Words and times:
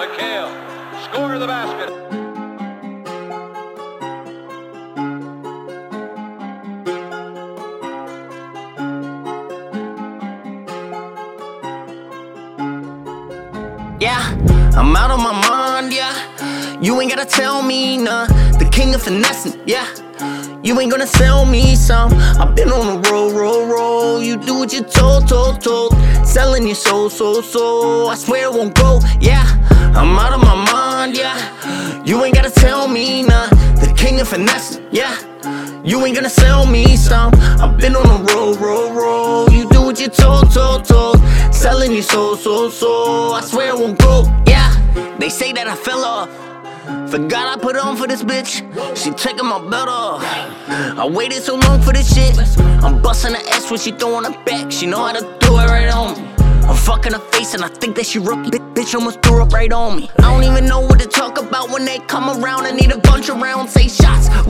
McHale, 0.00 0.50
score 1.04 1.38
the 1.38 1.46
basket. 1.46 1.90
Yeah, 14.00 14.22
I'm 14.74 14.96
out 14.96 15.10
of 15.10 15.18
my 15.18 15.32
mind, 15.46 15.92
yeah. 15.92 16.80
You 16.80 16.98
ain't 17.02 17.14
gotta 17.14 17.26
tell 17.26 17.60
me 17.60 17.98
none. 17.98 18.28
The 18.58 18.66
king 18.72 18.94
of 18.94 19.02
finessing, 19.02 19.60
yeah. 19.66 19.86
You 20.62 20.80
ain't 20.80 20.90
gonna 20.90 21.06
sell 21.06 21.44
me 21.44 21.74
some. 21.76 22.14
I've 22.40 22.54
been 22.54 22.70
on 22.70 23.04
a 23.04 23.10
roll, 23.10 23.32
roll, 23.32 23.66
roll. 23.66 24.22
You 24.22 24.38
do 24.38 24.54
what 24.60 24.72
you 24.72 24.80
told, 24.80 25.28
told, 25.28 25.60
told. 25.60 25.92
Selling 26.24 26.66
your 26.66 26.76
soul, 26.76 27.10
soul, 27.10 27.42
soul. 27.42 28.08
I 28.08 28.14
swear 28.14 28.44
it 28.44 28.54
won't 28.54 28.74
go, 28.74 29.00
yeah. 29.20 29.44
Yeah. 34.90 35.16
You 35.84 36.04
ain't 36.04 36.14
gonna 36.14 36.30
sell 36.30 36.66
me 36.66 36.96
some. 36.96 37.32
I've 37.60 37.78
been 37.78 37.96
on 37.96 38.06
a 38.06 38.24
roll, 38.32 38.54
roll, 38.56 38.92
roll. 38.92 39.50
You 39.50 39.68
do 39.70 39.82
what 39.82 40.00
you 40.00 40.08
told, 40.08 40.52
told, 40.52 40.84
told. 40.84 41.18
Selling 41.52 41.92
your 41.92 42.02
soul, 42.02 42.36
soul, 42.36 42.70
soul. 42.70 43.34
I 43.34 43.40
swear 43.40 43.68
it 43.68 43.78
won't 43.78 43.98
go, 43.98 44.24
yeah. 44.46 44.70
They 45.18 45.28
say 45.28 45.52
that 45.52 45.66
I 45.66 45.76
fell 45.76 46.04
off. 46.04 46.28
Forgot 47.10 47.58
I 47.58 47.60
put 47.60 47.76
on 47.76 47.96
for 47.96 48.06
this 48.06 48.22
bitch. 48.22 48.62
She 48.96 49.10
taking 49.12 49.46
my 49.46 49.58
belt 49.68 49.88
off. 49.88 50.22
I 50.68 51.06
waited 51.06 51.42
so 51.42 51.54
long 51.56 51.80
for 51.80 51.92
this 51.92 52.12
shit. 52.14 52.36
I'm 52.84 53.00
busting 53.02 53.34
her 53.34 53.42
ass 53.50 53.70
when 53.70 53.78
she 53.80 53.92
throwing 53.92 54.24
her 54.24 54.44
back. 54.44 54.70
She 54.72 54.86
know 54.86 55.04
how 55.04 55.12
to 55.12 55.20
do 55.40 55.58
it 55.58 55.66
right 55.66 55.92
on 55.92 56.14
me. 56.16 56.26
I'm 56.66 56.76
fucking 56.76 57.12
her 57.12 57.18
face 57.32 57.54
and 57.54 57.64
I 57.64 57.68
think 57.68 57.96
that 57.96 58.06
she 58.06 58.18
rookie. 58.18 58.50
Bi- 58.50 58.58
Bitch 58.74 58.94
almost 58.94 59.20
threw 59.22 59.42
up 59.42 59.52
right 59.52 59.72
on 59.72 59.96
me. 59.96 60.08
I 60.18 60.22
don't 60.32 60.44
even 60.44 60.66
know 60.66 60.80
what 60.80 61.00
to 61.00 61.06
talk 61.06 61.38
about 61.38 61.70
when 61.70 61.84
they 61.84 61.98
come 61.98 62.30
around. 62.42 62.64
I 62.66 62.70
need 62.70 62.92
a 62.92 62.98
bunch 62.98 63.28
of 63.28 63.40
rounds, 63.40 63.72
say. 63.72 63.88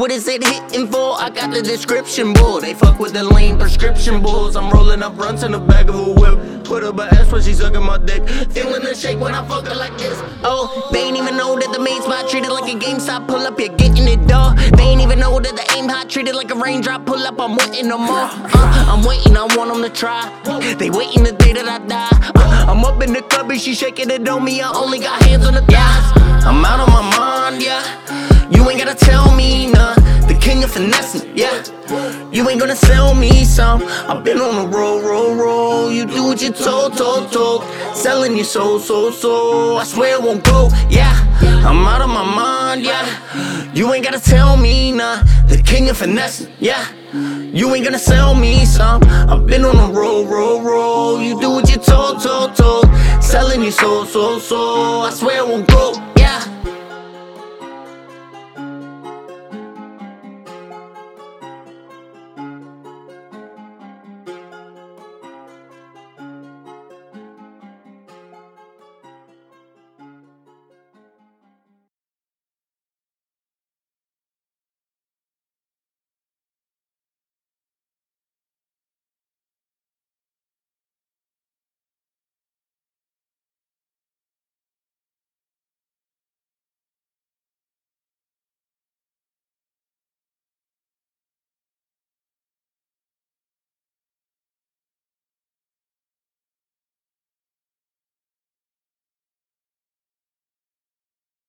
What 0.00 0.10
is 0.10 0.26
it 0.28 0.42
hitting 0.42 0.86
for? 0.86 1.20
I 1.20 1.28
got 1.28 1.52
the 1.52 1.60
description 1.60 2.32
bull. 2.32 2.58
They 2.58 2.72
fuck 2.72 2.98
with 2.98 3.12
the 3.12 3.22
lame 3.22 3.58
prescription 3.58 4.22
bulls. 4.22 4.56
I'm 4.56 4.70
rolling 4.70 5.02
up 5.02 5.18
runs 5.18 5.42
in 5.42 5.52
the 5.52 5.58
back 5.58 5.90
of 5.90 5.94
a 5.94 6.10
whip. 6.10 6.64
Put 6.64 6.84
up 6.84 6.98
ass 6.98 7.30
when 7.30 7.42
she 7.42 7.52
sucking 7.52 7.84
my 7.84 7.98
dick. 7.98 8.26
Feeling 8.48 8.82
the 8.82 8.94
shake 8.94 9.20
when 9.20 9.34
I 9.34 9.46
fuck 9.46 9.66
her 9.66 9.74
like 9.74 9.92
this. 9.98 10.18
Oh, 10.42 10.88
they 10.90 11.00
ain't 11.02 11.18
even 11.18 11.36
know 11.36 11.54
that 11.58 11.70
the 11.70 11.78
main 11.78 12.00
spot 12.00 12.30
treated 12.30 12.50
like 12.50 12.74
a 12.74 12.78
game 12.78 12.98
stop. 12.98 13.28
Pull 13.28 13.40
up, 13.40 13.60
you're 13.60 13.76
getting 13.76 14.08
it, 14.08 14.26
dog. 14.26 14.56
They 14.56 14.84
ain't 14.84 15.02
even 15.02 15.18
know 15.18 15.38
that 15.38 15.54
the 15.54 15.76
aim 15.76 15.86
hot 15.86 16.08
treated 16.08 16.34
like 16.34 16.50
a 16.50 16.54
raindrop. 16.54 17.04
Pull 17.04 17.18
up, 17.26 17.38
I'm 17.38 17.54
waiting 17.56 17.88
no 17.88 17.98
more. 17.98 18.24
Uh, 18.32 18.48
I'm 18.88 19.04
waiting, 19.04 19.36
I 19.36 19.54
want 19.54 19.70
them 19.70 19.82
to 19.82 19.90
try. 19.90 20.32
They 20.78 20.88
waiting 20.88 21.24
the 21.24 21.32
day 21.32 21.52
that 21.52 21.68
I 21.68 21.76
die. 21.86 22.32
Uh, 22.36 22.72
I'm 22.72 22.82
up 22.86 23.02
in 23.02 23.12
the 23.12 23.20
club 23.20 23.50
and 23.50 23.60
she 23.60 23.74
shaking 23.74 24.08
it 24.08 24.26
on 24.26 24.44
me. 24.44 24.62
I 24.62 24.72
only 24.72 24.98
got 24.98 25.22
hands 25.24 25.44
on 25.44 25.52
the 25.52 25.60
thighs. 25.60 26.46
I'm 26.46 26.64
out 26.64 26.80
of 26.80 26.88
my 26.88 27.02
mind, 27.18 27.62
yeah. 27.62 28.29
You 28.50 28.68
ain't 28.68 28.80
gotta 28.82 28.96
tell 28.96 29.34
me 29.34 29.70
none. 29.70 29.96
The 30.26 30.36
king 30.40 30.64
of 30.64 30.70
finessing, 30.70 31.36
yeah. 31.36 31.62
You 32.32 32.48
ain't 32.48 32.60
gonna 32.60 32.76
sell 32.76 33.14
me 33.14 33.44
some. 33.44 33.82
I've 34.08 34.22
been 34.24 34.40
on 34.40 34.66
a 34.66 34.68
roll, 34.68 35.00
roll, 35.00 35.34
roll. 35.34 35.90
You 35.90 36.06
do 36.06 36.24
what 36.24 36.42
you 36.42 36.50
told, 36.50 36.96
told, 36.96 37.32
told. 37.32 37.64
Selling 37.94 38.36
your 38.36 38.44
soul, 38.44 38.78
soul, 38.78 39.12
soul. 39.12 39.78
I 39.78 39.84
swear 39.84 40.16
it 40.16 40.22
won't 40.22 40.44
go, 40.44 40.68
yeah. 40.88 41.14
I'm 41.66 41.86
out 41.86 42.02
of 42.02 42.08
my 42.08 42.24
mind, 42.24 42.82
yeah. 42.82 43.72
You 43.72 43.92
ain't 43.92 44.04
gotta 44.04 44.20
tell 44.20 44.56
me 44.56 44.92
none. 44.92 45.24
The 45.48 45.62
king 45.64 45.88
of 45.88 45.96
finessing, 45.96 46.52
yeah. 46.58 46.86
You 47.12 47.74
ain't 47.74 47.84
gonna 47.84 47.98
sell 47.98 48.34
me 48.34 48.64
some. 48.64 49.02
I've 49.04 49.46
been 49.46 49.64
on 49.64 49.76
a 49.76 49.92
roll, 49.92 50.24
roll, 50.26 50.62
roll. 50.62 51.20
You 51.20 51.40
do 51.40 51.50
what 51.50 51.70
you 51.70 51.76
told, 51.76 52.22
told, 52.22 52.54
told. 52.54 52.86
Selling 53.20 53.62
your 53.62 53.72
soul, 53.72 54.06
soul, 54.06 54.38
soul. 54.40 55.02
I 55.02 55.10
swear 55.10 55.38
it 55.38 55.48
won't 55.48 55.68
go, 55.68 55.92